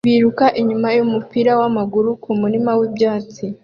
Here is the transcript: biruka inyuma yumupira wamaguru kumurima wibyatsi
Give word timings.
biruka 0.07 0.45
inyuma 0.61 0.87
yumupira 0.97 1.51
wamaguru 1.59 2.09
kumurima 2.23 2.71
wibyatsi 2.79 3.45